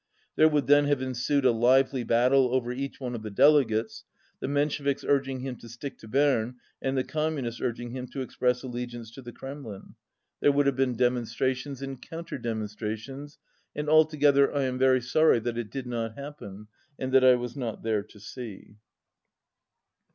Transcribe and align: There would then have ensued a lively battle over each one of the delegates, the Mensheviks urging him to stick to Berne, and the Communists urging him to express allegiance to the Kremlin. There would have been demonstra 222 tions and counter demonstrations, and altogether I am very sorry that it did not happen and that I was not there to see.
There 0.35 0.47
would 0.49 0.65
then 0.65 0.85
have 0.85 0.99
ensued 0.99 1.45
a 1.45 1.51
lively 1.51 2.03
battle 2.03 2.51
over 2.55 2.71
each 2.71 2.99
one 2.99 3.13
of 3.13 3.21
the 3.21 3.29
delegates, 3.29 4.03
the 4.39 4.47
Mensheviks 4.47 5.03
urging 5.03 5.41
him 5.41 5.57
to 5.57 5.69
stick 5.69 5.99
to 5.99 6.07
Berne, 6.07 6.55
and 6.81 6.97
the 6.97 7.03
Communists 7.03 7.61
urging 7.61 7.91
him 7.91 8.07
to 8.07 8.21
express 8.21 8.63
allegiance 8.63 9.11
to 9.11 9.21
the 9.21 9.31
Kremlin. 9.31 9.93
There 10.39 10.51
would 10.51 10.65
have 10.65 10.75
been 10.75 10.95
demonstra 10.97 11.53
222 11.53 11.55
tions 11.55 11.81
and 11.83 12.01
counter 12.01 12.39
demonstrations, 12.39 13.37
and 13.75 13.87
altogether 13.87 14.51
I 14.51 14.63
am 14.63 14.79
very 14.79 15.01
sorry 15.01 15.37
that 15.37 15.59
it 15.59 15.69
did 15.69 15.85
not 15.85 16.15
happen 16.17 16.65
and 16.97 17.11
that 17.11 17.23
I 17.23 17.35
was 17.35 17.55
not 17.55 17.83
there 17.83 18.01
to 18.01 18.19
see. 18.19 18.77